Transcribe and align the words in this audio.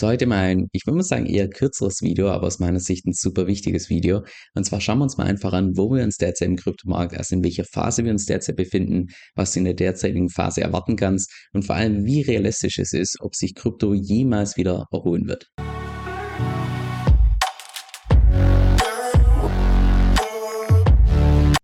Heute 0.00 0.26
mal 0.26 0.38
ein, 0.38 0.68
ich 0.72 0.86
würde 0.86 0.98
mal 0.98 1.02
sagen, 1.02 1.26
eher 1.26 1.48
kürzeres 1.48 2.02
Video, 2.02 2.28
aber 2.30 2.46
aus 2.46 2.60
meiner 2.60 2.78
Sicht 2.78 3.04
ein 3.04 3.12
super 3.12 3.48
wichtiges 3.48 3.88
Video. 3.88 4.22
Und 4.54 4.64
zwar 4.64 4.80
schauen 4.80 4.98
wir 4.98 5.04
uns 5.04 5.16
mal 5.16 5.26
einfach 5.26 5.52
an, 5.52 5.76
wo 5.76 5.90
wir 5.90 6.04
uns 6.04 6.18
derzeit 6.18 6.46
im 6.48 6.56
Kryptomarkt, 6.56 7.16
also 7.16 7.34
in 7.34 7.42
welcher 7.42 7.64
Phase 7.64 8.04
wir 8.04 8.12
uns 8.12 8.24
derzeit 8.24 8.54
befinden, 8.54 9.06
was 9.34 9.52
du 9.52 9.58
in 9.58 9.64
der 9.64 9.74
derzeitigen 9.74 10.28
Phase 10.28 10.60
erwarten 10.60 10.94
kannst 10.94 11.32
und 11.52 11.64
vor 11.64 11.74
allem, 11.74 12.04
wie 12.04 12.22
realistisch 12.22 12.78
es 12.78 12.92
ist, 12.92 13.16
ob 13.20 13.34
sich 13.34 13.56
Krypto 13.56 13.92
jemals 13.92 14.56
wieder 14.56 14.86
erholen 14.92 15.26
wird. 15.26 15.48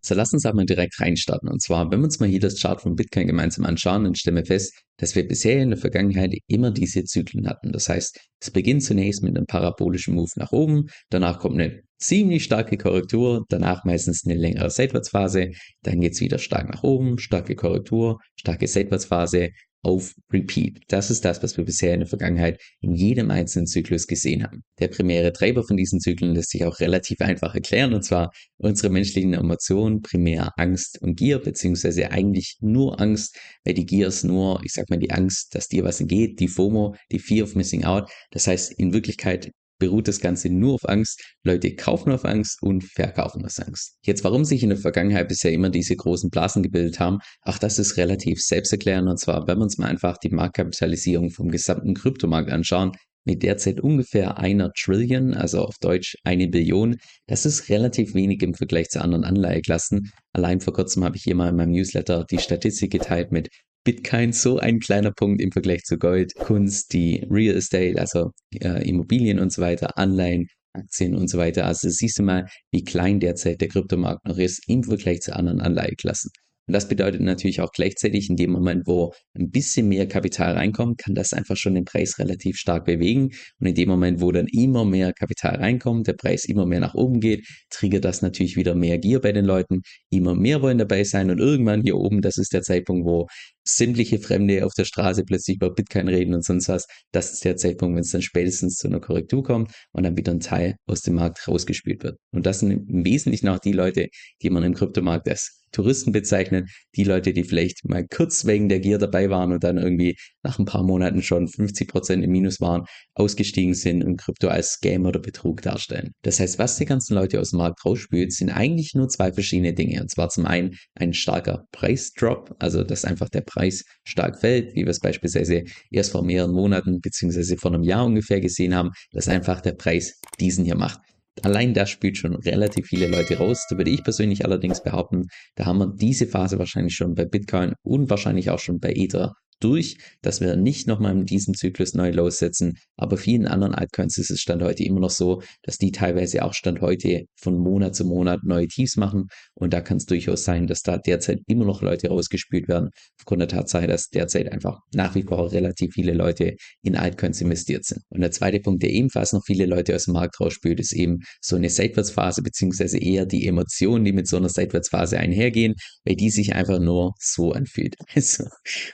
So, 0.07 0.15
lass 0.15 0.35
uns 0.35 0.45
aber 0.45 0.63
direkt 0.67 1.01
reinstarten. 1.01 1.49
Und 1.49 1.63
zwar, 1.63 1.91
wenn 1.91 2.01
wir 2.01 2.05
uns 2.05 2.21
mal 2.21 2.29
hier 2.29 2.39
das 2.39 2.61
Chart 2.61 2.79
von 2.79 2.95
Bitcoin 2.95 3.27
gemeinsam 3.27 3.65
anschauen, 3.65 4.05
dann 4.05 4.15
stellen 4.15 4.37
wir 4.37 4.45
fest, 4.45 4.75
dass 4.99 5.15
wir 5.15 5.27
bisher 5.27 5.63
in 5.63 5.71
der 5.71 5.79
Vergangenheit 5.79 6.35
immer 6.47 6.71
diese 6.71 7.05
Zyklen 7.05 7.49
hatten. 7.49 7.73
Das 7.73 7.89
heißt, 7.89 8.21
es 8.39 8.51
beginnt 8.51 8.83
zunächst 8.83 9.23
mit 9.23 9.35
einem 9.35 9.47
parabolischen 9.47 10.15
Move 10.15 10.31
nach 10.37 10.53
oben, 10.53 10.89
danach 11.09 11.39
kommt 11.39 11.59
eine 11.59 11.81
ziemlich 11.97 12.45
starke 12.45 12.77
Korrektur, 12.77 13.47
danach 13.49 13.87
meistens 13.87 14.27
eine 14.27 14.35
längere 14.35 14.69
Seitwärtsphase, 14.69 15.53
dann 15.83 16.01
geht 16.01 16.13
es 16.13 16.21
wieder 16.21 16.37
stark 16.37 16.69
nach 16.71 16.83
oben, 16.83 17.19
starke 17.19 17.55
Korrektur, 17.55 18.21
starke 18.37 18.69
Seitwärtsphase, 18.69 19.53
auf 19.85 20.15
Repeat. 20.33 20.81
Das 20.89 21.11
ist 21.11 21.25
das, 21.25 21.43
was 21.43 21.57
wir 21.57 21.65
bisher 21.65 21.95
in 21.95 22.01
der 22.01 22.09
Vergangenheit 22.09 22.61
in 22.81 22.95
jedem 22.95 23.31
einzelnen 23.31 23.67
Zyklus 23.67 24.07
gesehen 24.07 24.43
haben. 24.43 24.65
Der 24.81 24.89
primäre 24.89 25.33
Treiber 25.33 25.63
von 25.63 25.77
diesen 25.77 26.01
Zyklen 26.01 26.35
lässt 26.35 26.51
sich 26.51 26.65
auch 26.65 26.81
relativ 26.81 27.21
einfach 27.21 27.55
erklären, 27.55 27.95
und 27.95 28.03
zwar 28.03 28.31
unsere 28.57 28.91
menschlichen 28.91 29.35
Emotionen, 29.35 30.03
primär 30.03 30.53
Angst 30.57 31.01
und 31.03 31.17
Gier, 31.17 31.39
beziehungsweise 31.39 32.11
eigentlich 32.11 32.57
nur 32.61 33.01
Angst, 33.01 33.39
weil 33.65 33.75
die 33.75 33.87
Gier 33.87 34.09
ist 34.09 34.25
nur, 34.25 34.61
ich 34.65 34.73
sag 34.73 34.91
mal, 34.91 34.99
die 34.99 35.11
Angst, 35.11 35.55
dass 35.55 35.69
dir 35.69 35.85
was 35.85 36.01
entgeht, 36.01 36.41
die 36.41 36.49
FOMO, 36.49 36.97
die 37.13 37.19
Fear 37.19 37.45
of 37.45 37.55
Missing 37.55 37.85
Out. 37.85 38.11
Das 38.31 38.47
heißt, 38.47 38.73
in 38.73 38.93
Wirklichkeit 38.93 39.53
beruht 39.79 40.09
das 40.09 40.21
Ganze 40.21 40.51
nur 40.51 40.75
auf 40.75 40.89
Angst. 40.89 41.23
Leute 41.43 41.75
kaufen 41.75 42.13
auf 42.13 42.25
Angst 42.25 42.63
und 42.63 42.85
verkaufen 42.85 43.45
aus 43.45 43.59
Angst. 43.59 43.97
Jetzt, 44.05 44.25
warum 44.25 44.45
sich 44.45 44.63
in 44.63 44.71
der 44.71 44.79
Vergangenheit 44.79 45.29
bisher 45.29 45.53
immer 45.53 45.71
diese 45.71 45.97
großen 45.97 46.31
Blasen 46.31 46.63
gebildet 46.63 47.01
haben, 47.01 47.19
auch 47.43 47.59
das 47.59 47.79
ist 47.79 47.97
relativ 47.97 48.41
selbsterklärend. 48.41 49.09
Und 49.09 49.19
zwar, 49.19 49.47
wenn 49.47 49.59
wir 49.59 49.65
uns 49.65 49.79
mal 49.79 49.89
einfach 49.89 50.19
die 50.19 50.31
Marktkapitalisierung 50.31 51.31
vom 51.31 51.51
gesamten 51.51 51.95
Kryptomarkt 51.95 52.51
anschauen, 52.51 52.93
mit 53.25 53.43
derzeit 53.43 53.81
ungefähr 53.81 54.39
einer 54.39 54.71
Trillion, 54.73 55.35
also 55.35 55.63
auf 55.63 55.79
Deutsch 55.79 56.17
eine 56.25 56.47
Billion. 56.49 56.97
Das 57.27 57.47
ist 57.47 57.69
relativ 57.69 58.15
wenig 58.15 58.43
im 58.43 58.55
Vergleich 58.55 58.91
zu 58.91 59.01
anderen 59.01 59.25
Anleiheklassen. 59.25 60.13
Allein 60.33 60.61
vor 60.61 60.75
kurzem 60.75 61.05
habe 61.05 61.17
ich 61.17 61.23
hier 61.23 61.35
mal 61.35 61.49
in 61.49 61.57
meinem 61.57 61.73
Newsletter 61.73 62.25
die 62.31 62.39
Statistik 62.39 62.93
geteilt 62.93 63.33
mit 63.33 63.49
Bitcoin 63.85 64.33
so 64.33 64.59
ein 64.59 64.81
kleiner 64.81 65.13
Punkt 65.13 65.43
im 65.43 65.53
Vergleich 65.53 65.83
zu 65.83 65.99
Gold, 65.99 66.35
Kunst, 66.37 66.93
die 66.95 67.27
Real 67.31 67.55
Estate, 67.57 68.01
also 68.01 68.31
äh, 68.61 68.89
Immobilien 68.89 69.39
und 69.39 69.53
so 69.53 69.61
weiter, 69.61 69.99
Anleihen, 69.99 70.49
Aktien 70.73 71.15
und 71.15 71.29
so 71.29 71.39
weiter. 71.39 71.67
Also 71.67 71.89
siehst 71.91 72.19
du 72.19 72.23
mal, 72.23 72.47
wie 72.73 72.83
klein 72.83 73.21
derzeit 73.21 73.61
der 73.61 73.69
Kryptomarkt 73.69 74.27
noch 74.27 74.39
ist 74.39 74.69
im 74.69 74.83
Vergleich 74.83 75.21
zu 75.21 75.37
anderen 75.37 75.61
Anleiheklassen. 75.61 76.31
Und 76.67 76.73
das 76.73 76.89
bedeutet 76.89 77.21
natürlich 77.21 77.61
auch 77.61 77.73
gleichzeitig, 77.73 78.31
in 78.31 78.37
dem 78.37 78.51
Moment, 78.51 78.87
wo 78.87 79.13
ein 79.35 79.51
bisschen 79.51 79.87
mehr 79.87 80.09
Kapital 80.09 80.55
reinkommt, 80.55 80.97
kann 80.97 81.15
das 81.15 81.35
einfach 81.35 81.57
schon 81.57 81.75
den 81.75 81.85
Preis 81.85 82.19
relativ 82.19 82.57
stark 82.57 82.87
bewegen. 82.87 83.33
Und 83.61 83.67
in 83.67 83.75
dem 83.75 83.91
Moment, 83.91 84.23
wo 84.23 84.33
dann 84.33 84.47
immer 84.47 84.87
mehr 84.87 85.13
Kapital 85.13 85.57
reinkommt, 85.57 86.07
der 86.07 86.15
Preis 86.15 86.47
immer 86.47 86.65
mehr 86.65 86.81
nach 86.81 86.95
oben 86.95 87.21
geht, 87.21 87.47
triggert 87.69 88.07
das 88.07 88.23
natürlich 88.23 88.57
wieder 88.57 88.75
mehr 88.75 88.99
Gier 88.99 89.21
bei 89.21 89.33
den 89.33 89.45
Leuten. 89.45 89.83
Immer 90.11 90.35
mehr 90.35 90.63
wollen 90.63 90.79
dabei 90.79 91.05
sein 91.05 91.31
und 91.31 91.39
irgendwann 91.39 91.83
hier 91.83 91.97
oben, 91.97 92.23
das 92.23 92.39
ist 92.39 92.55
der 92.55 92.63
Zeitpunkt, 92.63 93.07
wo 93.07 93.27
sämtliche 93.65 94.19
Fremde 94.19 94.65
auf 94.65 94.75
der 94.75 94.85
Straße 94.85 95.25
plötzlich 95.25 95.57
über 95.57 95.75
Bitcoin 95.75 96.09
reden 96.09 96.35
und 96.35 96.45
sonst 96.45 96.69
was. 96.69 96.87
Das 97.13 97.33
ist 97.33 97.45
der 97.45 97.57
Zeitpunkt, 97.57 97.97
wenn 97.97 98.03
es 98.03 98.11
dann 98.11 98.23
spätestens 98.23 98.77
zu 98.77 98.89
einer 98.89 99.01
Korrektur 99.01 99.43
kommt 99.43 99.73
und 99.93 100.05
dann 100.05 100.17
wieder 100.17 100.33
ein 100.33 100.41
Teil 100.41 100.77
aus 100.87 101.01
dem 101.03 101.15
Markt 101.15 101.47
rausgespielt 101.49 102.03
wird. 102.03 102.19
Und 102.33 102.47
das 102.47 102.61
sind 102.61 102.71
im 102.71 103.05
Wesentlichen 103.05 103.49
auch 103.49 103.59
die 103.59 103.73
Leute, 103.73 104.09
die 104.43 104.51
man 104.51 104.63
im 104.63 104.75
Kryptomarkt 104.75 105.29
als 105.29 105.63
Touristen 105.73 106.13
bezeichnen. 106.13 106.69
Die 106.95 107.05
Leute, 107.05 107.33
die 107.33 107.45
vielleicht 107.45 107.89
mal 107.89 108.07
kurz 108.07 108.45
wegen 108.47 108.69
der 108.69 108.81
Gier 108.81 108.99
dabei 108.99 109.31
waren 109.31 109.53
und 109.53 109.65
dann 109.65 109.79
irgendwie 109.79 110.17
nach 110.45 110.59
ein 110.59 110.65
paar 110.65 110.83
Monaten 110.83 111.23
schon 111.23 111.49
50 111.49 111.89
Prozent 111.89 112.25
im 112.25 112.31
Minus 112.31 112.61
waren, 112.61 112.85
ausgestiegen 113.15 113.75
sind 113.75 114.05
und 114.05 114.19
Krypto 114.19 114.49
als 114.49 114.73
Scam 114.73 115.07
oder 115.07 115.19
Betrug 115.19 115.63
darstellen. 115.63 116.13
Das 116.23 116.39
heißt, 116.39 116.59
was 116.59 116.77
die 116.77 116.85
ganzen 116.85 117.15
Leute 117.15 117.41
aus 117.41 117.51
dem 117.51 117.59
Markt 117.59 117.85
rausspült, 117.85 118.33
sind 118.33 118.51
eigentlich 118.51 118.95
nur 118.95 119.09
zwei 119.09 119.33
verschiedene 119.33 119.75
Dinge. 119.75 120.01
Und 120.01 120.11
zwar 120.11 120.29
zum 120.29 120.47
einen 120.47 120.77
ein 120.95 121.15
starker 121.15 121.65
Preisdrop, 121.73 122.55
also 122.59 122.85
dass 122.85 123.05
einfach 123.05 123.29
der 123.29 123.43
Preis 123.43 123.85
stark 124.05 124.41
fällt, 124.41 124.75
wie 124.75 124.85
wir 124.85 124.91
es 124.91 125.01
beispielsweise 125.01 125.65
erst 125.91 126.13
vor 126.13 126.23
mehreren 126.23 126.53
Monaten 126.53 127.01
beziehungsweise 127.01 127.57
vor 127.57 127.73
einem 127.73 127.83
Jahr 127.83 128.05
ungefähr 128.05 128.41
gesehen 128.41 128.75
haben, 128.75 128.91
dass 129.13 129.29
einfach 129.29 129.61
der 129.61 129.73
Preis 129.73 130.21
diesen 130.39 130.65
hier 130.65 130.77
macht. 130.77 131.01
Allein 131.43 131.75
das 131.75 131.91
spielt 131.91 132.17
schon 132.17 132.37
relativ 132.37 132.87
viele 132.87 133.09
Leute 133.09 133.39
raus. 133.39 133.67
Da 133.69 133.77
würde 133.77 133.91
ich 133.91 134.05
persönlich 134.05 134.45
allerdings 134.45 134.83
behaupten, 134.83 135.27
da 135.57 135.67
haben 135.67 135.79
wir 135.79 135.93
diese 135.95 136.27
Phase 136.27 136.59
wahrscheinlich 136.59 136.95
schon 136.95 137.15
bei 137.15 137.25
Bitcoin 137.25 137.75
und 137.83 138.09
wahrscheinlich 138.09 138.51
auch 138.51 138.61
schon 138.61 138.79
bei 138.79 138.93
Ether 138.95 139.35
durch, 139.61 139.97
dass 140.23 140.41
wir 140.41 140.57
nicht 140.57 140.87
nochmal 140.87 141.13
in 141.13 141.25
diesem 141.25 141.55
Zyklus 141.55 141.95
neu 141.95 142.11
lossetzen. 142.11 142.75
Aber 142.97 143.17
vielen 143.17 143.47
anderen 143.47 143.75
Altcoins 143.75 144.19
ist 144.19 144.31
es 144.31 144.41
Stand 144.41 144.63
heute 144.63 144.85
immer 144.85 145.01
noch 145.01 145.11
so, 145.11 145.43
dass 145.63 145.79
die 145.79 145.91
teilweise 145.91 146.45
auch 146.45 146.55
Stand 146.55 146.81
heute 146.81 147.25
von 147.37 147.59
Monat 147.59 147.95
zu 147.95 148.05
Monat 148.05 148.41
neue 148.45 148.69
Tiefs 148.69 148.97
machen. 148.97 149.29
Und 149.55 149.73
da 149.73 149.81
kann 149.81 149.97
es 149.97 150.07
durchaus 150.07 150.45
sein, 150.45 150.67
dass 150.67 150.83
da 150.83 150.99
derzeit 150.99 151.41
immer 151.47 151.65
noch 151.65 151.83
Leute 151.83 152.09
rausgespült 152.09 152.69
werden, 152.69 152.91
aufgrund 153.19 153.41
der 153.41 153.49
Tatsache, 153.49 153.87
dass 153.87 154.09
derzeit 154.09 154.51
einfach 154.51 154.79
nach 154.93 155.15
wie 155.15 155.23
vor 155.23 155.53
relativ 155.53 155.93
viele 155.95 156.13
Leute 156.13 156.55
in 156.83 156.97
Altcoins 156.97 157.41
investiert 157.41 157.85
sind. 157.85 158.03
Und 158.11 158.21
der 158.21 158.31
zweite 158.31 158.61
Punkt, 158.61 158.83
der 158.83 158.91
ebenfalls 158.91 159.33
noch 159.33 159.43
viele 159.45 159.67
Leute 159.67 159.95
aus 159.95 160.05
dem 160.05 160.15
Markt 160.15 160.41
rausspült, 160.41 160.81
ist 160.81 160.93
eben 160.93 161.21
so 161.41 161.57
eine 161.57 161.71
Seitwärtsphase, 161.71 162.43
beziehungsweise 162.43 162.99
eher 162.99 163.27
die 163.27 163.47
Emotionen, 163.47 164.05
die 164.05 164.13
mit 164.13 164.29
so 164.29 164.37
einer 164.37 164.49
Seitwärtsphase 164.49 165.19
einhergehen, 165.19 165.75
weil 166.05 166.17
die 166.17 166.31
sich 166.31 166.55
einfach 166.55 166.81
nur 166.81 167.13
so 167.19 167.53
anfühlt. 167.53 167.95
Also 168.15 168.45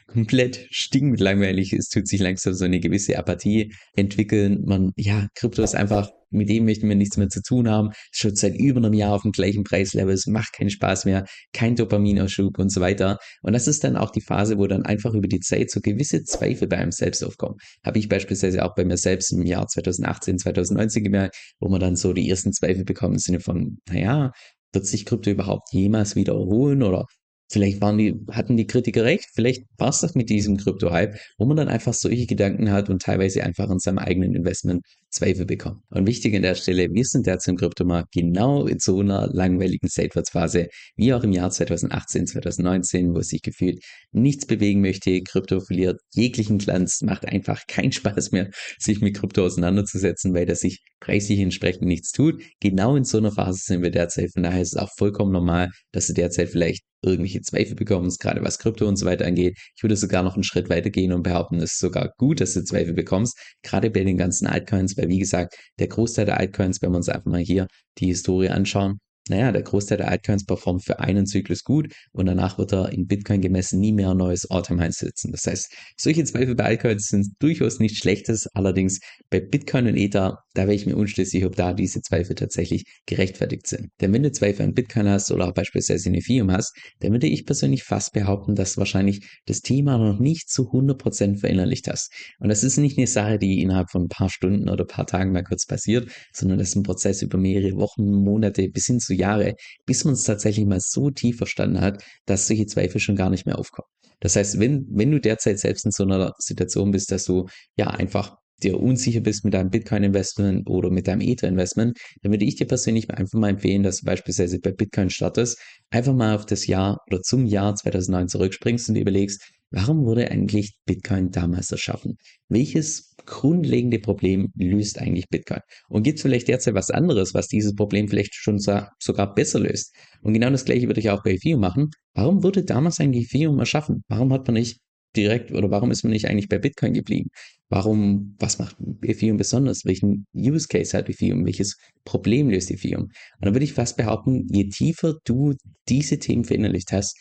komplett 0.06 0.49
stinkend 0.70 1.20
langweilig 1.20 1.72
ist, 1.72 1.92
tut 1.92 2.08
sich 2.08 2.20
langsam 2.20 2.54
so 2.54 2.64
eine 2.64 2.80
gewisse 2.80 3.18
Apathie 3.18 3.72
entwickeln. 3.94 4.62
Man, 4.64 4.92
ja, 4.96 5.28
Krypto 5.34 5.62
ist 5.62 5.74
einfach, 5.74 6.10
mit 6.30 6.48
dem 6.48 6.64
möchten 6.64 6.88
wir 6.88 6.96
nichts 6.96 7.16
mehr 7.16 7.28
zu 7.28 7.42
tun 7.42 7.68
haben. 7.68 7.90
Schon 8.12 8.36
seit 8.36 8.56
über 8.56 8.78
einem 8.78 8.94
Jahr 8.94 9.14
auf 9.14 9.22
dem 9.22 9.32
gleichen 9.32 9.64
Preislevel. 9.64 10.14
Es 10.14 10.26
macht 10.26 10.52
keinen 10.52 10.70
Spaß 10.70 11.04
mehr, 11.04 11.24
kein 11.52 11.76
Dopaminausschub 11.76 12.58
und 12.58 12.72
so 12.72 12.80
weiter. 12.80 13.18
Und 13.42 13.52
das 13.52 13.66
ist 13.66 13.84
dann 13.84 13.96
auch 13.96 14.10
die 14.10 14.20
Phase, 14.20 14.58
wo 14.58 14.66
dann 14.66 14.84
einfach 14.84 15.14
über 15.14 15.28
die 15.28 15.40
Zeit 15.40 15.70
so 15.70 15.80
gewisse 15.80 16.22
Zweifel 16.22 16.68
bei 16.68 16.78
einem 16.78 16.92
selbst 16.92 17.24
aufkommen. 17.24 17.56
Habe 17.84 17.98
ich 17.98 18.08
beispielsweise 18.08 18.64
auch 18.64 18.74
bei 18.74 18.84
mir 18.84 18.96
selbst 18.96 19.32
im 19.32 19.44
Jahr 19.44 19.66
2018, 19.66 20.38
2019 20.38 21.04
gemerkt, 21.04 21.36
wo 21.58 21.68
man 21.68 21.80
dann 21.80 21.96
so 21.96 22.12
die 22.12 22.28
ersten 22.28 22.52
Zweifel 22.52 22.84
bekommen 22.84 23.14
im 23.14 23.18
Sinne 23.18 23.40
von, 23.40 23.78
naja, 23.88 24.30
wird 24.72 24.86
sich 24.86 25.04
Krypto 25.04 25.30
überhaupt 25.30 25.72
jemals 25.72 26.14
wieder 26.14 26.34
erholen 26.34 26.82
oder 26.82 27.06
Vielleicht 27.50 27.80
waren 27.80 27.98
die, 27.98 28.14
hatten 28.30 28.56
die 28.56 28.66
Kritiker 28.66 29.04
recht, 29.04 29.28
vielleicht 29.34 29.64
war 29.76 29.88
es 29.88 30.00
das 30.00 30.14
mit 30.14 30.30
diesem 30.30 30.56
Krypto-Hype, 30.56 31.16
wo 31.36 31.46
man 31.46 31.56
dann 31.56 31.68
einfach 31.68 31.94
solche 31.94 32.26
Gedanken 32.26 32.70
hat 32.70 32.88
und 32.88 33.02
teilweise 33.02 33.42
einfach 33.42 33.68
in 33.70 33.80
seinem 33.80 33.98
eigenen 33.98 34.34
Investment 34.34 34.82
Zweifel 35.10 35.44
bekommt. 35.44 35.82
Und 35.90 36.06
wichtig 36.06 36.34
an 36.36 36.42
der 36.42 36.54
Stelle, 36.54 36.88
wir 36.92 37.04
sind 37.04 37.26
derzeit 37.26 37.52
im 37.52 37.56
Kryptomarkt 37.56 38.12
genau 38.12 38.66
in 38.66 38.78
so 38.78 39.00
einer 39.00 39.26
langweiligen 39.26 39.88
Seitwärtsphase, 39.88 40.68
wie 40.96 41.12
auch 41.12 41.24
im 41.24 41.32
Jahr 41.32 41.50
2018, 41.50 42.28
2019, 42.28 43.14
wo 43.14 43.20
sich 43.20 43.42
gefühlt 43.42 43.82
nichts 44.12 44.46
bewegen 44.46 44.80
möchte. 44.80 45.20
Krypto 45.22 45.60
verliert 45.60 46.00
jeglichen 46.14 46.58
Glanz, 46.58 47.02
macht 47.02 47.26
einfach 47.26 47.66
keinen 47.66 47.92
Spaß 47.92 48.30
mehr, 48.30 48.50
sich 48.78 49.00
mit 49.00 49.16
Krypto 49.16 49.44
auseinanderzusetzen, 49.44 50.32
weil 50.34 50.46
das 50.46 50.60
sich 50.60 50.80
preislich 51.00 51.40
entsprechend 51.40 51.88
nichts 51.88 52.12
tut. 52.12 52.40
Genau 52.60 52.94
in 52.94 53.04
so 53.04 53.18
einer 53.18 53.32
Phase 53.32 53.58
sind 53.64 53.82
wir 53.82 53.90
derzeit. 53.90 54.32
Von 54.32 54.44
daher 54.44 54.62
ist 54.62 54.74
es 54.74 54.80
auch 54.80 54.90
vollkommen 54.96 55.32
normal, 55.32 55.70
dass 55.90 56.06
du 56.06 56.12
derzeit 56.12 56.50
vielleicht 56.50 56.84
irgendwelche 57.02 57.40
Zweifel 57.42 57.74
bekommst, 57.74 58.20
gerade 58.20 58.42
was 58.42 58.58
Krypto 58.58 58.86
und 58.86 58.96
so 58.96 59.06
weiter 59.06 59.26
angeht. 59.26 59.58
Ich 59.76 59.82
würde 59.82 59.96
sogar 59.96 60.22
noch 60.22 60.34
einen 60.34 60.44
Schritt 60.44 60.68
weiter 60.68 60.90
gehen 60.90 61.12
und 61.12 61.22
behaupten, 61.22 61.56
es 61.56 61.72
ist 61.72 61.78
sogar 61.78 62.12
gut, 62.18 62.40
dass 62.40 62.54
du 62.54 62.64
Zweifel 62.64 62.94
bekommst, 62.94 63.38
gerade 63.62 63.90
bei 63.90 64.04
den 64.04 64.16
ganzen 64.16 64.46
Altcoins, 64.46 64.96
weil 64.96 65.08
wie 65.08 65.18
gesagt, 65.18 65.56
der 65.78 65.88
Großteil 65.88 66.26
der 66.26 66.38
Altcoins, 66.38 66.82
wenn 66.82 66.92
wir 66.92 66.96
uns 66.96 67.08
einfach 67.08 67.30
mal 67.30 67.40
hier 67.40 67.66
die 67.98 68.06
Historie 68.06 68.48
anschauen, 68.48 69.00
naja, 69.30 69.52
der 69.52 69.62
Großteil 69.62 69.98
der 69.98 70.08
Altcoins 70.08 70.44
performt 70.44 70.84
für 70.84 70.98
einen 70.98 71.24
Zyklus 71.24 71.62
gut 71.62 71.92
und 72.12 72.26
danach 72.26 72.58
wird 72.58 72.72
er 72.72 72.90
in 72.92 73.06
Bitcoin 73.06 73.40
gemessen 73.40 73.78
nie 73.78 73.92
mehr 73.92 74.10
ein 74.10 74.16
neues 74.16 74.50
All-Time 74.50 74.82
High 74.82 74.92
setzen. 74.92 75.30
Das 75.30 75.46
heißt, 75.46 75.72
solche 75.96 76.24
Zweifel 76.24 76.56
bei 76.56 76.64
Altcoins 76.64 77.06
sind 77.06 77.28
durchaus 77.38 77.78
nicht 77.78 77.96
schlechtes. 77.96 78.48
Allerdings 78.54 78.98
bei 79.30 79.38
Bitcoin 79.38 79.86
und 79.86 79.96
Ether, 79.96 80.42
da 80.54 80.62
wäre 80.62 80.74
ich 80.74 80.86
mir 80.86 80.96
unschlüssig, 80.96 81.44
ob 81.44 81.56
da 81.56 81.72
diese 81.72 82.00
Zweifel 82.02 82.34
tatsächlich 82.34 82.84
gerechtfertigt 83.06 83.66
sind. 83.66 83.88
Denn 84.00 84.12
wenn 84.12 84.22
du 84.22 84.32
Zweifel 84.32 84.62
an 84.62 84.74
Bitcoin 84.74 85.08
hast 85.08 85.30
oder 85.30 85.48
auch 85.48 85.54
beispielsweise 85.54 86.08
in 86.08 86.14
Ethereum 86.14 86.50
hast, 86.50 86.76
dann 87.00 87.12
würde 87.12 87.26
ich 87.26 87.46
persönlich 87.46 87.84
fast 87.84 88.12
behaupten, 88.12 88.54
dass 88.54 88.74
du 88.74 88.78
wahrscheinlich 88.78 89.26
das 89.46 89.60
Thema 89.60 89.98
noch 89.98 90.18
nicht 90.18 90.50
zu 90.50 90.70
100% 90.70 91.38
verinnerlicht 91.38 91.88
hast. 91.88 92.12
Und 92.38 92.48
das 92.48 92.64
ist 92.64 92.78
nicht 92.78 92.98
eine 92.98 93.06
Sache, 93.06 93.38
die 93.38 93.62
innerhalb 93.62 93.90
von 93.90 94.04
ein 94.04 94.08
paar 94.08 94.30
Stunden 94.30 94.68
oder 94.68 94.84
ein 94.84 94.88
paar 94.88 95.06
Tagen 95.06 95.32
mal 95.32 95.44
kurz 95.44 95.66
passiert, 95.66 96.10
sondern 96.32 96.58
das 96.58 96.70
ist 96.70 96.76
ein 96.76 96.82
Prozess 96.82 97.22
über 97.22 97.38
mehrere 97.38 97.76
Wochen, 97.76 98.04
Monate 98.04 98.68
bis 98.68 98.86
hin 98.86 99.00
zu 99.00 99.14
Jahre, 99.14 99.54
bis 99.86 100.04
man 100.04 100.14
es 100.14 100.24
tatsächlich 100.24 100.66
mal 100.66 100.80
so 100.80 101.10
tief 101.10 101.36
verstanden 101.36 101.80
hat, 101.80 102.02
dass 102.26 102.46
solche 102.46 102.66
Zweifel 102.66 103.00
schon 103.00 103.16
gar 103.16 103.30
nicht 103.30 103.46
mehr 103.46 103.58
aufkommen. 103.58 103.88
Das 104.20 104.36
heißt, 104.36 104.60
wenn, 104.60 104.86
wenn 104.90 105.10
du 105.10 105.20
derzeit 105.20 105.58
selbst 105.58 105.86
in 105.86 105.92
so 105.92 106.04
einer 106.04 106.34
Situation 106.38 106.90
bist, 106.90 107.10
dass 107.10 107.24
du 107.24 107.46
ja 107.76 107.88
einfach 107.88 108.36
dir 108.62 108.80
unsicher 108.80 109.20
bist 109.20 109.44
mit 109.44 109.54
deinem 109.54 109.70
Bitcoin-Investment 109.70 110.68
oder 110.68 110.90
mit 110.90 111.08
deinem 111.08 111.20
Ether-Investment, 111.20 111.98
dann 112.22 112.32
würde 112.32 112.44
ich 112.44 112.56
dir 112.56 112.66
persönlich 112.66 113.10
einfach 113.10 113.38
mal 113.38 113.50
empfehlen, 113.50 113.82
dass 113.82 113.98
du 113.98 114.06
beispielsweise 114.06 114.60
bei 114.60 114.72
Bitcoin 114.72 115.10
startest, 115.10 115.58
einfach 115.90 116.14
mal 116.14 116.34
auf 116.34 116.46
das 116.46 116.66
Jahr 116.66 116.98
oder 117.06 117.22
zum 117.22 117.46
Jahr 117.46 117.74
2009 117.74 118.28
zurückspringst 118.28 118.88
und 118.90 118.96
überlegst, 118.96 119.42
warum 119.72 120.04
wurde 120.04 120.30
eigentlich 120.30 120.76
Bitcoin 120.84 121.30
damals 121.30 121.70
erschaffen? 121.70 122.16
Welches 122.48 123.14
grundlegende 123.24 124.00
Problem 124.00 124.48
löst 124.56 124.98
eigentlich 124.98 125.28
Bitcoin? 125.28 125.60
Und 125.88 126.02
gibt 126.02 126.18
es 126.18 126.22
vielleicht 126.22 126.48
derzeit 126.48 126.74
was 126.74 126.90
anderes, 126.90 127.34
was 127.34 127.46
dieses 127.46 127.74
Problem 127.74 128.08
vielleicht 128.08 128.34
schon 128.34 128.58
sogar 128.58 129.34
besser 129.34 129.60
löst? 129.60 129.94
Und 130.22 130.32
genau 130.32 130.50
das 130.50 130.64
gleiche 130.64 130.88
würde 130.88 130.98
ich 130.98 131.10
auch 131.10 131.22
bei 131.22 131.34
Ethereum 131.34 131.60
machen. 131.60 131.90
Warum 132.14 132.42
wurde 132.42 132.64
damals 132.64 132.98
eigentlich 132.98 133.26
Ethereum 133.26 133.60
erschaffen? 133.60 134.02
Warum 134.08 134.32
hat 134.32 134.46
man 134.48 134.54
nicht 134.54 134.80
direkt 135.16 135.52
oder 135.52 135.70
warum 135.70 135.90
ist 135.90 136.02
man 136.02 136.12
nicht 136.12 136.26
eigentlich 136.26 136.48
bei 136.48 136.58
Bitcoin 136.58 136.94
geblieben? 136.94 137.30
Warum, 137.68 138.36
was 138.38 138.58
macht 138.58 138.76
Ethereum 139.02 139.36
besonders? 139.36 139.84
Welchen 139.84 140.26
Use 140.34 140.66
Case 140.68 140.96
hat 140.96 141.08
Ethereum? 141.08 141.46
Welches 141.46 141.76
Problem 142.04 142.50
löst 142.50 142.70
Ethereum? 142.70 143.04
Und 143.04 143.12
dann 143.40 143.54
würde 143.54 143.64
ich 143.64 143.72
fast 143.72 143.96
behaupten, 143.96 144.46
je 144.50 144.68
tiefer 144.68 145.14
du 145.24 145.54
diese 145.88 146.18
Themen 146.18 146.44
verinnerlicht 146.44 146.92
hast, 146.92 147.16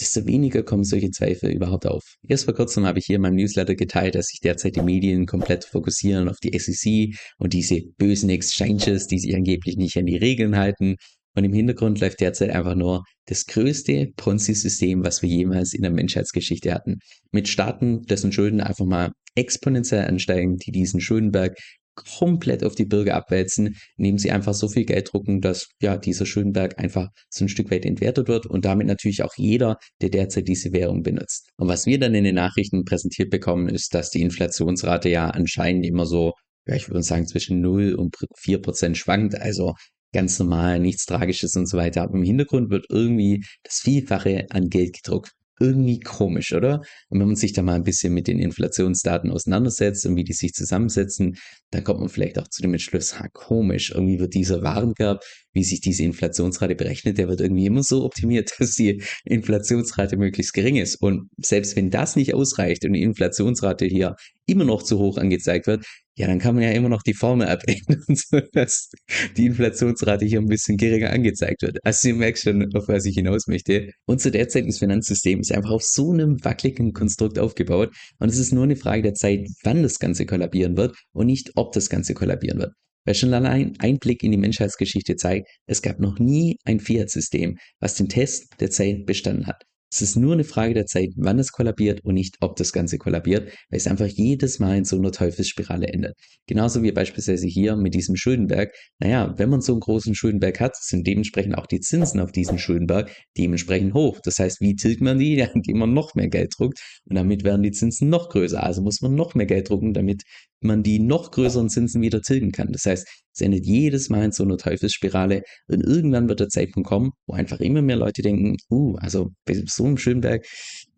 desto 0.00 0.26
weniger 0.26 0.62
kommen 0.62 0.84
solche 0.84 1.10
Zweifel 1.10 1.50
überhaupt 1.50 1.86
auf. 1.86 2.02
Erst 2.26 2.44
vor 2.44 2.54
kurzem 2.54 2.86
habe 2.86 2.98
ich 2.98 3.06
hier 3.06 3.16
in 3.16 3.22
meinem 3.22 3.36
Newsletter 3.36 3.74
geteilt, 3.74 4.14
dass 4.14 4.26
sich 4.26 4.40
derzeit 4.40 4.76
die 4.76 4.82
Medien 4.82 5.26
komplett 5.26 5.64
fokussieren 5.64 6.28
auf 6.28 6.38
die 6.42 6.58
SEC 6.58 7.14
und 7.38 7.52
diese 7.52 7.82
bösen 7.98 8.30
Exchanges, 8.30 9.06
die 9.06 9.18
sich 9.18 9.34
angeblich 9.34 9.76
nicht 9.76 9.96
an 9.96 10.06
die 10.06 10.16
Regeln 10.16 10.56
halten. 10.56 10.96
Und 11.34 11.44
im 11.44 11.52
Hintergrund 11.52 12.00
läuft 12.00 12.20
derzeit 12.20 12.50
einfach 12.50 12.74
nur 12.74 13.04
das 13.26 13.46
größte 13.46 14.08
Ponzi-System, 14.16 15.04
was 15.04 15.22
wir 15.22 15.28
jemals 15.28 15.72
in 15.72 15.82
der 15.82 15.90
Menschheitsgeschichte 15.90 16.72
hatten. 16.72 16.98
Mit 17.30 17.48
Staaten, 17.48 18.02
dessen 18.02 18.32
Schulden 18.32 18.60
einfach 18.60 18.84
mal 18.84 19.12
exponentiell 19.34 20.06
ansteigen, 20.06 20.56
die 20.56 20.72
diesen 20.72 21.00
Schuldenberg 21.00 21.56
komplett 21.94 22.64
auf 22.64 22.74
die 22.74 22.86
Bürger 22.86 23.14
abwälzen, 23.14 23.76
indem 23.96 24.18
sie 24.18 24.30
einfach 24.30 24.54
so 24.54 24.68
viel 24.68 24.84
Geld 24.84 25.12
drucken, 25.12 25.40
dass 25.40 25.68
ja 25.80 25.96
dieser 25.96 26.26
Schuldenberg 26.26 26.78
einfach 26.78 27.08
so 27.28 27.44
ein 27.44 27.48
Stück 27.48 27.70
weit 27.70 27.84
entwertet 27.84 28.28
wird 28.28 28.46
und 28.46 28.64
damit 28.64 28.86
natürlich 28.86 29.22
auch 29.22 29.34
jeder, 29.36 29.76
der 30.00 30.08
derzeit 30.08 30.48
diese 30.48 30.72
Währung 30.72 31.02
benutzt. 31.02 31.50
Und 31.56 31.68
was 31.68 31.86
wir 31.86 31.98
dann 31.98 32.14
in 32.14 32.24
den 32.24 32.34
Nachrichten 32.34 32.84
präsentiert 32.84 33.30
bekommen, 33.30 33.68
ist, 33.68 33.94
dass 33.94 34.10
die 34.10 34.22
Inflationsrate 34.22 35.10
ja 35.10 35.28
anscheinend 35.30 35.84
immer 35.84 36.06
so, 36.06 36.32
ja, 36.66 36.76
ich 36.76 36.88
würde 36.88 37.02
sagen, 37.02 37.26
zwischen 37.26 37.60
0 37.60 37.94
und 37.94 38.16
4 38.38 38.62
Prozent 38.62 38.96
schwankt. 38.96 39.34
Also 39.38 39.74
ganz 40.12 40.38
normal, 40.38 40.78
nichts 40.80 41.06
Tragisches 41.06 41.56
und 41.56 41.66
so 41.66 41.76
weiter. 41.76 42.02
Aber 42.02 42.14
im 42.14 42.22
Hintergrund 42.22 42.70
wird 42.70 42.86
irgendwie 42.88 43.44
das 43.62 43.80
Vielfache 43.80 44.46
an 44.50 44.68
Geld 44.68 44.94
gedruckt 44.94 45.32
irgendwie 45.62 46.00
komisch, 46.00 46.52
oder? 46.52 46.82
Und 47.08 47.20
wenn 47.20 47.28
man 47.28 47.36
sich 47.36 47.52
da 47.52 47.62
mal 47.62 47.74
ein 47.74 47.84
bisschen 47.84 48.12
mit 48.12 48.26
den 48.26 48.40
Inflationsdaten 48.40 49.30
auseinandersetzt 49.30 50.04
und 50.06 50.16
wie 50.16 50.24
die 50.24 50.32
sich 50.32 50.52
zusammensetzen, 50.54 51.36
dann 51.70 51.84
kommt 51.84 52.00
man 52.00 52.08
vielleicht 52.08 52.38
auch 52.40 52.48
zu 52.48 52.62
dem 52.62 52.72
Entschluss, 52.74 53.18
ha, 53.18 53.28
komisch, 53.32 53.92
irgendwie 53.94 54.18
wird 54.18 54.34
dieser 54.34 54.62
Warenkorb, 54.62 55.22
wie 55.52 55.62
sich 55.62 55.80
diese 55.80 56.02
Inflationsrate 56.02 56.74
berechnet, 56.74 57.16
der 57.18 57.28
wird 57.28 57.40
irgendwie 57.40 57.66
immer 57.66 57.84
so 57.84 58.04
optimiert, 58.04 58.50
dass 58.58 58.74
die 58.74 59.02
Inflationsrate 59.24 60.16
möglichst 60.16 60.52
gering 60.52 60.76
ist. 60.76 60.96
Und 60.96 61.28
selbst 61.38 61.76
wenn 61.76 61.90
das 61.90 62.16
nicht 62.16 62.34
ausreicht 62.34 62.84
und 62.84 62.94
die 62.94 63.02
Inflationsrate 63.02 63.86
hier 63.86 64.16
immer 64.46 64.64
noch 64.64 64.82
zu 64.82 64.98
hoch 64.98 65.16
angezeigt 65.16 65.68
wird, 65.68 65.84
ja, 66.14 66.26
dann 66.26 66.38
kann 66.38 66.54
man 66.54 66.64
ja 66.64 66.70
immer 66.70 66.90
noch 66.90 67.02
die 67.02 67.14
Formel 67.14 67.48
abändern, 67.48 68.04
sodass 68.08 68.90
die 69.36 69.46
Inflationsrate 69.46 70.26
hier 70.26 70.40
ein 70.40 70.46
bisschen 70.46 70.76
geringer 70.76 71.10
angezeigt 71.10 71.62
wird. 71.62 71.78
Also 71.84 72.08
ihr 72.08 72.14
merkt 72.14 72.38
schon, 72.38 72.74
auf 72.74 72.88
was 72.88 73.06
ich 73.06 73.14
hinaus 73.14 73.46
möchte. 73.46 73.90
Unser 74.06 74.30
derzeitiges 74.30 74.78
Finanzsystem 74.78 75.40
ist 75.40 75.52
einfach 75.52 75.70
auf 75.70 75.82
so 75.82 76.12
einem 76.12 76.44
wackeligen 76.44 76.92
Konstrukt 76.92 77.38
aufgebaut 77.38 77.94
und 78.18 78.28
es 78.28 78.38
ist 78.38 78.52
nur 78.52 78.64
eine 78.64 78.76
Frage 78.76 79.02
der 79.02 79.14
Zeit, 79.14 79.46
wann 79.64 79.82
das 79.82 79.98
Ganze 79.98 80.26
kollabieren 80.26 80.76
wird 80.76 80.96
und 81.12 81.26
nicht, 81.26 81.52
ob 81.56 81.72
das 81.72 81.88
Ganze 81.88 82.12
kollabieren 82.14 82.58
wird. 82.58 82.72
Weil 83.04 83.14
schon 83.14 83.34
allein 83.34 83.74
ein 83.78 83.98
Blick 83.98 84.22
in 84.22 84.30
die 84.30 84.38
Menschheitsgeschichte 84.38 85.16
zeigt, 85.16 85.48
es 85.66 85.82
gab 85.82 85.98
noch 85.98 86.18
nie 86.18 86.56
ein 86.64 86.78
Fiat-System, 86.78 87.56
was 87.80 87.96
den 87.96 88.08
Test 88.08 88.60
der 88.60 88.70
Zeit 88.70 89.06
bestanden 89.06 89.46
hat. 89.46 89.64
Es 89.92 90.00
ist 90.00 90.16
nur 90.16 90.32
eine 90.32 90.44
Frage 90.44 90.72
der 90.72 90.86
Zeit, 90.86 91.10
wann 91.16 91.38
es 91.38 91.52
kollabiert 91.52 92.02
und 92.02 92.14
nicht, 92.14 92.36
ob 92.40 92.56
das 92.56 92.72
Ganze 92.72 92.96
kollabiert, 92.96 93.52
weil 93.68 93.76
es 93.76 93.86
einfach 93.86 94.06
jedes 94.06 94.58
Mal 94.58 94.78
in 94.78 94.84
so 94.86 94.96
einer 94.96 95.12
Teufelsspirale 95.12 95.86
endet. 95.88 96.14
Genauso 96.46 96.82
wie 96.82 96.92
beispielsweise 96.92 97.46
hier 97.46 97.76
mit 97.76 97.92
diesem 97.92 98.16
Schuldenberg. 98.16 98.72
Naja, 99.00 99.34
wenn 99.36 99.50
man 99.50 99.60
so 99.60 99.72
einen 99.72 99.80
großen 99.80 100.14
Schuldenberg 100.14 100.60
hat, 100.60 100.76
sind 100.76 101.06
dementsprechend 101.06 101.58
auch 101.58 101.66
die 101.66 101.80
Zinsen 101.80 102.20
auf 102.20 102.32
diesem 102.32 102.56
Schuldenberg 102.56 103.14
dementsprechend 103.36 103.92
hoch. 103.92 104.18
Das 104.24 104.38
heißt, 104.38 104.62
wie 104.62 104.76
tilgt 104.76 105.02
man 105.02 105.18
die? 105.18 105.32
Ja, 105.42 105.46
indem 105.46 105.78
man 105.78 105.92
noch 105.92 106.14
mehr 106.14 106.28
Geld 106.28 106.54
druckt 106.56 106.78
und 107.04 107.16
damit 107.16 107.42
werden 107.42 107.64
die 107.64 107.72
Zinsen 107.72 108.08
noch 108.08 108.28
größer. 108.28 108.62
Also 108.62 108.80
muss 108.80 109.00
man 109.00 109.14
noch 109.14 109.34
mehr 109.34 109.46
Geld 109.46 109.70
drucken, 109.70 109.92
damit 109.92 110.22
man 110.64 110.82
die 110.82 110.98
noch 110.98 111.30
größeren 111.30 111.68
Zinsen 111.68 112.02
wieder 112.02 112.20
tilgen 112.20 112.52
kann. 112.52 112.72
Das 112.72 112.86
heißt, 112.86 113.06
es 113.34 113.40
endet 113.40 113.64
jedes 113.64 114.08
Mal 114.08 114.24
in 114.24 114.32
so 114.32 114.44
einer 114.44 114.58
Teufelsspirale 114.58 115.42
und 115.68 115.82
irgendwann 115.82 116.28
wird 116.28 116.40
der 116.40 116.48
Zeitpunkt 116.48 116.88
kommen, 116.88 117.10
wo 117.26 117.34
einfach 117.34 117.60
immer 117.60 117.82
mehr 117.82 117.96
Leute 117.96 118.22
denken, 118.22 118.56
uh, 118.70 118.96
also 118.96 119.30
bei 119.46 119.54
so 119.66 119.84
einem 119.84 119.96
Schönberg, 119.96 120.44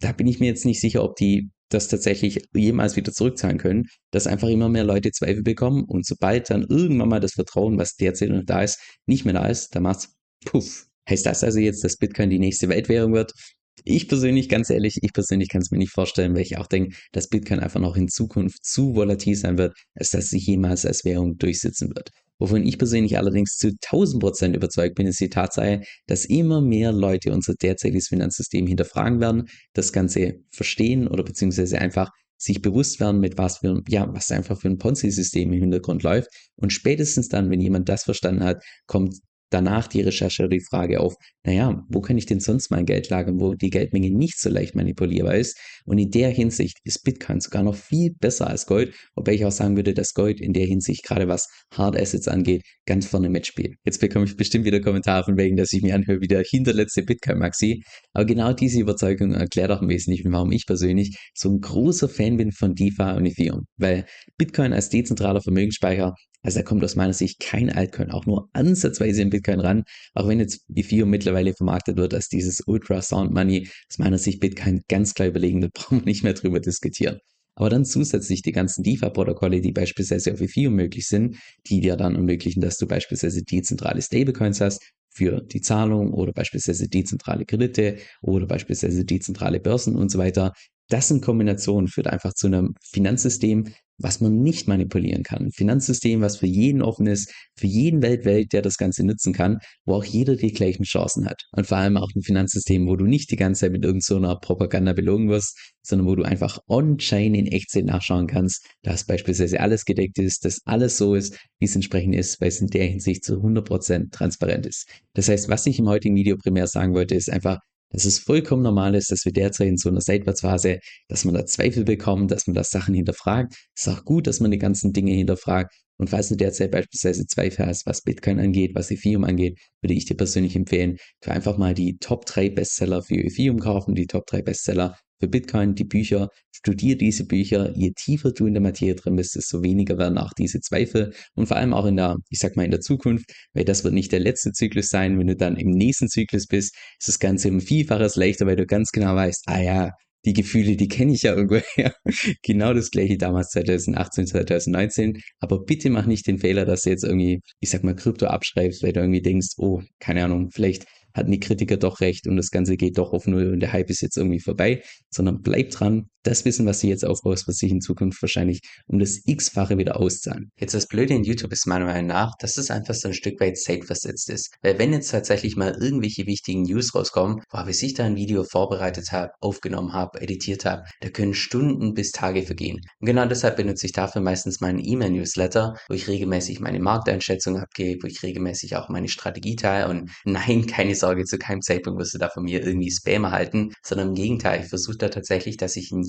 da 0.01 0.13
bin 0.13 0.27
ich 0.27 0.41
mir 0.41 0.47
jetzt 0.47 0.65
nicht 0.65 0.81
sicher, 0.81 1.05
ob 1.05 1.17
die 1.17 1.51
das 1.71 1.89
tatsächlich 1.89 2.43
jemals 2.55 2.97
wieder 2.97 3.13
zurückzahlen 3.13 3.59
können, 3.59 3.87
dass 4.11 4.27
einfach 4.27 4.49
immer 4.49 4.69
mehr 4.69 4.85
Leute 4.85 5.11
Zweifel 5.11 5.43
bekommen 5.43 5.85
und 5.85 6.07
sobald 6.07 6.51
dann 6.51 6.67
irgendwann 6.69 7.09
mal 7.09 7.21
das 7.21 7.33
Vertrauen, 7.33 7.79
was 7.79 7.97
derzeit 7.97 8.31
noch 8.31 8.45
da 8.45 8.63
ist, 8.63 8.81
nicht 9.07 9.25
mehr 9.25 9.35
da 9.35 9.47
ist, 9.47 9.75
dann 9.75 9.83
macht's 9.83 10.15
puff. 10.45 10.87
Heißt 11.09 11.27
das 11.27 11.45
also 11.45 11.59
jetzt, 11.59 11.85
dass 11.85 11.97
Bitcoin 11.97 12.31
die 12.31 12.39
nächste 12.39 12.69
Weltwährung 12.69 13.13
wird? 13.13 13.33
Ich 13.83 14.09
persönlich, 14.09 14.49
ganz 14.49 14.71
ehrlich, 14.71 14.99
ich 15.03 15.13
persönlich 15.13 15.49
kann 15.49 15.61
es 15.61 15.71
mir 15.71 15.79
nicht 15.79 15.93
vorstellen, 15.93 16.35
weil 16.35 16.43
ich 16.43 16.57
auch 16.59 16.67
denke, 16.67 16.97
dass 17.13 17.29
Bitcoin 17.29 17.61
einfach 17.61 17.81
noch 17.81 17.97
in 17.97 18.09
Zukunft 18.09 18.65
zu 18.65 18.95
volatil 18.95 19.35
sein 19.35 19.59
wird, 19.59 19.75
als 19.95 20.11
dass 20.11 20.29
sich 20.29 20.47
jemals 20.47 20.87
als 20.87 21.05
Währung 21.05 21.37
durchsetzen 21.37 21.91
wird. 21.95 22.11
Wovon 22.39 22.67
ich 22.67 22.79
persönlich 22.79 23.17
allerdings 23.19 23.57
zu 23.57 23.69
1000 23.69 24.21
Prozent 24.21 24.57
überzeugt 24.57 24.97
bin, 24.97 25.07
ist 25.07 25.21
die 25.21 25.29
Tatsache, 25.29 25.83
dass 26.07 26.25
immer 26.25 26.61
mehr 26.61 26.93
Leute 26.93 27.33
unser 27.33 27.55
derzeitiges 27.55 28.09
Finanzsystem 28.09 28.67
hinterfragen 28.67 29.21
werden, 29.21 29.45
das 29.73 29.93
Ganze 29.93 30.41
verstehen 30.51 31.07
oder 31.07 31.23
beziehungsweise 31.23 31.79
einfach 31.79 32.11
sich 32.37 32.61
bewusst 32.61 33.01
werden, 33.01 33.21
mit 33.21 33.39
was 33.39 33.59
für, 33.59 33.81
ja, 33.89 34.13
was 34.13 34.31
einfach 34.31 34.61
für 34.61 34.69
ein 34.69 34.79
Ponzi-System 34.79 35.53
im 35.53 35.61
Hintergrund 35.61 36.03
läuft. 36.03 36.29
Und 36.57 36.73
spätestens 36.73 37.29
dann, 37.29 37.51
wenn 37.51 37.61
jemand 37.61 37.89
das 37.89 38.05
verstanden 38.05 38.45
hat, 38.45 38.63
kommt 38.87 39.15
danach 39.51 39.87
die 39.87 40.01
Recherche 40.01 40.49
die 40.49 40.61
Frage 40.61 41.01
auf, 41.01 41.15
naja, 41.45 41.85
wo 41.89 42.01
kann 42.01 42.19
ich 42.19 42.27
denn 42.27 42.41
sonst 42.41 42.71
mein 42.71 42.87
Geld 42.87 43.11
lagern, 43.11 43.39
wo 43.39 43.55
die 43.55 43.71
Geldmenge 43.71 44.11
nicht 44.11 44.39
so 44.39 44.51
leicht 44.51 44.75
manipulierbar 44.75 45.35
ist? 45.37 45.59
Und 45.85 45.99
in 45.99 46.11
der 46.11 46.31
Hinsicht 46.31 46.79
ist 46.85 47.05
Bitcoin 47.05 47.41
sogar 47.41 47.63
noch 47.63 47.77
viel 47.77 48.13
besser 48.19 48.49
als 48.49 48.67
Gold, 48.67 48.95
wobei 49.15 49.35
ich 49.35 49.45
auch 49.45 49.53
sagen 49.53 49.77
würde, 49.77 49.95
dass 49.95 50.15
Gold 50.15 50.41
in 50.41 50.53
der 50.53 50.67
Hinsicht, 50.67 51.05
gerade 51.05 51.29
was 51.29 51.49
Hard 51.73 51.97
Assets 51.99 52.29
angeht, 52.29 52.63
ganz 52.87 53.07
vorne 53.07 53.29
mitspielt. 53.29 53.75
Jetzt 53.85 54.01
bekomme 54.01 54.25
ich 54.25 54.37
bestimmt 54.37 54.65
wieder 54.65 54.81
Kommentare 54.81 55.25
von 55.25 55.37
wegen, 55.37 55.57
dass 55.57 55.73
ich 55.73 55.83
mir 55.83 55.95
anhöre 55.95 56.21
wie 56.21 56.29
der 56.29 56.43
hinterletzte 56.43 57.03
Bitcoin-Maxi. 57.03 57.83
Aber 58.13 58.25
genau 58.25 58.53
diese 58.53 58.81
Überzeugung 58.81 59.33
erklärt 59.33 59.71
auch 59.71 59.83
im 59.83 59.89
Wesentlichen, 59.89 60.33
warum 60.33 60.53
ich 60.53 60.67
persönlich 60.67 61.17
so 61.35 61.51
ein 61.51 61.61
großer 61.61 62.09
Fan 62.09 62.37
bin 62.37 62.53
von 62.53 62.75
DeFi 62.75 63.15
und 63.17 63.27
Ethereum. 63.27 63.67
Weil 63.77 64.07
Bitcoin 64.39 64.73
als 64.73 64.89
dezentraler 64.89 65.41
Vermögensspeicher 65.41 66.15
also 66.45 66.59
da 66.59 66.63
kommt 66.63 66.85
aus 66.85 66.95
meiner 66.95 67.15
Sicht 67.15 67.41
kein 67.41 67.71
Altcoin 67.71 68.11
auch 68.11 68.27
nur 68.27 68.51
ansatzweise 68.53 69.23
in 69.23 69.31
Bitcoin 69.31 69.61
ran, 69.61 69.85
auch 70.13 70.29
wenn 70.29 70.41
jetzt 70.41 70.61
Ethereum 70.75 71.09
mittlerweile 71.09 71.55
vermarktet 71.55 71.97
wird 71.97 72.13
als 72.13 72.29
dieses 72.29 72.63
Ultra 72.67 73.01
Sound 73.01 73.33
Money, 73.33 73.69
aus 73.91 73.99
meiner 73.99 74.19
Sicht 74.19 74.41
Bitcoin 74.41 74.83
ganz 74.89 75.15
klar 75.15 75.29
überlegen, 75.29 75.63
da 75.63 75.69
brauchen 75.75 76.01
wir 76.01 76.05
nicht 76.05 76.23
mehr 76.23 76.35
drüber 76.35 76.61
diskutieren. 76.61 77.19
Aber 77.57 77.71
dann 77.71 77.85
zusätzlich 77.85 78.43
die 78.43 78.53
ganzen 78.53 78.83
DeFi-Protokolle, 78.83 79.61
die 79.61 79.73
beispielsweise 79.73 80.33
auf 80.33 80.41
Ethereum 80.41 80.75
möglich 80.75 81.07
sind, 81.07 81.37
die 81.67 81.81
dir 81.81 81.97
dann 81.97 82.15
ermöglichen, 82.15 82.61
dass 82.61 82.77
du 82.77 82.87
beispielsweise 82.87 83.43
dezentrale 83.43 84.03
Stablecoins 84.03 84.61
hast 84.61 84.83
für 85.15 85.41
die 85.41 85.61
Zahlung 85.61 86.13
oder 86.13 86.33
beispielsweise 86.33 86.89
dezentrale 86.89 87.47
Kredite 87.47 87.99
oder 88.21 88.47
beispielsweise 88.47 89.05
dezentrale 89.05 89.61
Börsen 89.61 89.95
und 89.97 90.11
so 90.11 90.19
weiter. 90.19 90.53
Das 90.89 91.11
in 91.11 91.21
Kombination 91.21 91.89
führt 91.89 92.09
einfach 92.09 92.35
zu 92.35 92.49
einem 92.49 92.75
Finanzsystem, 92.83 93.73
was 93.99 94.21
man 94.21 94.43
nicht 94.43 94.67
manipulieren 94.69 95.23
kann. 95.23 95.47
Ein 95.47 95.53
Finanzsystem, 95.53 96.21
was 96.21 96.39
für 96.39 96.47
jeden 96.47 96.83
offen 96.83 97.07
ist, 97.07 97.33
für 97.57 97.67
jeden 97.67 98.03
Weltwelt, 98.03 98.53
der 98.53 98.63
das 98.63 98.77
Ganze 98.77 99.05
nutzen 99.05 99.33
kann, 99.33 99.59
wo 99.85 99.95
auch 99.95 100.05
jeder 100.05 100.37
die 100.37 100.53
gleichen 100.53 100.85
Chancen 100.85 101.27
hat. 101.27 101.43
Und 101.53 101.67
vor 101.67 101.79
allem 101.79 101.97
auch 101.97 102.11
ein 102.15 102.23
Finanzsystem, 102.23 102.87
wo 102.87 102.97
du 102.97 103.07
nicht 103.07 103.31
die 103.31 103.37
ganze 103.37 103.63
Zeit 103.63 103.73
mit 103.73 103.85
irgendeiner 103.85 104.33
so 104.33 104.39
Propaganda 104.41 104.93
belogen 104.93 105.29
wirst, 105.29 105.59
sondern 105.83 106.09
wo 106.09 106.15
du 106.15 106.23
einfach 106.23 106.59
on-chain 106.69 107.35
in 107.35 107.47
Echtzeit 107.47 107.85
nachschauen 107.85 108.27
kannst, 108.27 108.67
dass 108.83 109.05
beispielsweise 109.05 109.61
alles 109.61 109.85
gedeckt 109.85 110.19
ist, 110.19 110.45
dass 110.45 110.61
alles 110.65 110.97
so 110.97 111.15
ist, 111.15 111.39
wie 111.59 111.67
es 111.67 111.75
entsprechend 111.75 112.15
ist, 112.17 112.41
weil 112.41 112.49
es 112.49 112.61
in 112.61 112.69
der 112.69 112.87
Hinsicht 112.87 113.25
zu 113.25 113.35
100% 113.35 114.11
transparent 114.11 114.67
ist. 114.67 114.89
Das 115.15 115.29
heißt, 115.29 115.49
was 115.49 115.67
ich 115.67 115.79
im 115.79 115.89
heutigen 115.89 116.17
Video 116.17 116.37
primär 116.37 116.67
sagen 116.67 116.95
wollte, 116.95 117.15
ist 117.15 117.31
einfach, 117.31 117.59
dass 117.95 118.05
es 118.05 118.19
vollkommen 118.19 118.63
normal 118.63 118.97
ist, 118.97 119.13
dass 119.13 119.25
wir 119.25 119.33
derzeit 119.33 119.69
in 119.69 119.77
so 119.77 119.89
einer 119.89 120.01
Seitwärtsphase, 120.01 120.81
dass 121.09 121.25
man 121.25 121.35
da 121.35 121.47
Zweifel 121.47 121.85
bekommt, 121.85 122.33
dass 122.33 122.49
man 122.49 122.55
da 122.55 122.65
Sachen 122.65 122.93
hinterfragt. 122.93 123.55
Es 123.77 123.87
ist 123.87 123.93
auch 123.93 124.05
gut, 124.05 124.27
dass 124.27 124.41
man 124.41 124.51
die 124.51 124.59
ganzen 124.59 124.93
Dinge 124.93 125.13
hinterfragt. 125.13 125.73
Und 125.97 126.11
falls 126.11 126.29
du 126.29 126.35
derzeit 126.35 126.73
beispielsweise 126.73 127.25
Zweifel 127.27 127.67
hast, 127.67 127.87
was 127.87 128.03
Bitcoin 128.03 128.41
angeht, 128.41 128.73
was 128.75 128.91
Ethereum 128.91 129.23
angeht, 129.23 129.61
würde 129.81 129.95
ich 129.95 130.07
dir 130.07 130.17
persönlich 130.17 130.57
empfehlen, 130.57 130.99
du 131.23 131.31
einfach 131.31 131.57
mal 131.57 131.73
die 131.73 131.97
Top 131.99 132.27
3 132.27 132.51
Bestseller 132.51 133.01
für 133.01 133.15
Ethereum 133.15 133.61
kaufen, 133.61 133.95
die 133.95 134.09
Top 134.09 134.27
3 134.27 134.43
Bestseller 134.43 134.99
für 135.25 135.29
Bitcoin 135.29 135.75
die 135.75 135.85
Bücher, 135.85 136.29
studier 136.53 136.99
diese 136.99 137.25
Bücher. 137.27 137.73
Je 137.75 137.93
tiefer 137.97 138.33
du 138.33 138.47
in 138.47 138.53
der 138.55 138.63
Materie 138.63 138.95
drin 138.95 139.17
bist, 139.17 139.35
desto 139.35 139.63
weniger 139.63 139.97
werden 139.97 140.19
auch 140.19 140.33
diese 140.35 140.61
Zweifel 140.61 141.15
und 141.35 141.47
vor 141.47 141.57
allem 141.57 141.73
auch 141.73 141.87
in 141.87 141.97
der, 141.97 142.17
ich 142.29 142.39
sag 142.39 142.57
mal, 142.57 142.65
in 142.65 142.71
der 142.71 142.81
Zukunft, 142.81 143.33
weil 143.55 143.65
das 143.65 143.85
wird 143.85 143.95
nicht 143.95 144.13
der 144.13 144.21
letzte 144.21 144.53
Zyklus 144.53 144.89
sein. 144.89 145.19
Wenn 145.19 145.29
du 145.29 145.37
dann 145.37 145.57
im 145.57 145.71
nächsten 145.71 146.09
Zyklus 146.09 146.47
bist, 146.47 146.77
ist 146.99 147.09
das 147.09 147.19
Ganze 147.19 147.49
um 147.49 147.61
Vielfaches 147.61 148.17
leichter, 148.17 148.47
weil 148.47 148.57
du 148.57 148.67
ganz 148.67 148.91
genau 148.91 149.15
weißt, 149.15 149.45
ah 149.47 149.61
ja, 149.63 149.91
die 150.27 150.33
Gefühle, 150.35 150.77
die 150.77 150.89
kenne 150.89 151.13
ich 151.13 151.23
ja 151.23 151.35
irgendwoher. 151.35 151.95
genau 152.43 152.75
das 152.75 152.91
gleiche 152.91 153.17
damals 153.17 153.51
2018, 153.51 154.27
2019. 154.27 155.21
Aber 155.41 155.65
bitte 155.65 155.91
mach 155.91 156.07
nicht 156.07 156.27
den 156.27 156.39
Fehler, 156.39 156.65
dass 156.65 156.83
du 156.83 156.91
jetzt 156.91 157.05
irgendwie, 157.05 157.41
ich 157.61 157.71
sag 157.71 157.85
mal, 157.85 157.95
Krypto 157.95 158.27
abschreibst, 158.27 158.83
weil 158.83 158.93
du 158.93 159.01
irgendwie 159.01 159.23
denkst, 159.23 159.55
oh, 159.59 159.83
keine 160.01 160.25
Ahnung, 160.25 160.51
vielleicht 160.51 160.85
hatten 161.15 161.31
die 161.31 161.41
Kritiker 161.41 161.77
doch 161.77 162.01
recht 162.01 162.27
und 162.27 162.37
das 162.37 162.51
Ganze 162.51 162.77
geht 162.77 162.99
doch 162.99 163.13
auf 163.13 163.27
Null 163.27 163.53
und 163.53 163.61
der 163.61 163.73
Hype 163.73 163.91
ist 163.91 164.03
jetzt 164.03 164.17
irgendwie 164.17 164.41
vorbei, 164.41 164.83
sondern 165.11 165.43
bleib 165.43 165.71
dran. 165.71 166.09
Das 166.25 166.47
Wissen, 166.47 166.65
was 166.65 166.81
du 166.81 166.87
jetzt 166.87 167.05
aufbaust, 167.05 167.47
wird 167.47 167.59
sich 167.59 167.71
in 167.71 167.83
Zukunft 167.83 168.23
wahrscheinlich 168.23 168.61
um 168.87 168.99
das 168.99 169.21
X-fache 169.27 169.77
wieder 169.77 170.01
auszahlen. 170.01 170.51
Jetzt 170.59 170.73
das 170.73 170.87
Blöde 170.87 171.13
in 171.13 171.23
YouTube 171.23 171.53
ist 171.53 171.67
meiner 171.67 171.85
Meinung 171.85 172.07
nach, 172.07 172.33
dass 172.39 172.57
es 172.57 172.71
einfach 172.71 172.95
so 172.95 173.09
ein 173.09 173.15
Stück 173.15 173.39
weit 173.41 173.59
safe 173.59 173.83
versetzt 173.83 174.31
ist. 174.31 174.55
Weil 174.63 174.79
wenn 174.79 174.95
jetzt 174.95 175.11
tatsächlich 175.11 175.55
mal 175.57 175.77
irgendwelche 175.79 176.25
wichtigen 176.25 176.63
News 176.63 176.95
rauskommen, 176.95 177.43
wo 177.51 177.69
ich 177.69 177.79
sich 177.79 177.93
da 177.93 178.05
ein 178.05 178.17
Video 178.17 178.43
vorbereitet 178.43 179.13
habe, 179.13 179.33
aufgenommen 179.43 179.93
habe, 179.93 180.23
editiert 180.23 180.65
habe, 180.65 180.85
da 181.03 181.11
können 181.11 181.35
Stunden 181.35 181.93
bis 181.93 182.11
Tage 182.13 182.43
vergehen. 182.43 182.81
Und 183.01 183.07
genau 183.07 183.27
deshalb 183.27 183.59
benutze 183.59 183.85
ich 183.85 183.93
dafür 183.93 184.23
meistens 184.23 184.63
meinen 184.63 184.83
E-Mail-Newsletter, 184.83 185.77
wo 185.89 185.95
ich 185.95 186.09
regelmäßig 186.09 186.59
meine 186.59 186.81
Markteinschätzung 186.81 187.59
abgebe, 187.59 188.03
wo 188.03 188.07
ich 188.07 188.23
regelmäßig 188.23 188.77
auch 188.77 188.89
meine 188.89 189.09
Strategie 189.09 189.57
teile 189.57 189.91
und 189.91 190.11
nein, 190.25 190.65
keine 190.67 190.95
Sorge, 190.95 191.25
zu 191.25 191.37
keinem 191.37 191.61
Zeitpunkt 191.61 192.01
wirst 192.01 192.15
du 192.15 192.19
da 192.19 192.31
von 192.31 192.45
mir 192.45 192.65
irgendwie 192.65 192.91
Spam 192.91 193.25
erhalten, 193.25 193.73
sondern 193.83 194.09
im 194.09 194.15
Gegenteil, 194.15 194.63
ich 194.63 194.71
versuche 194.71 194.97
da 194.97 195.11
tatsächlich, 195.11 195.59
dass 195.59 195.77
ich 195.77 195.93
in 195.93 196.03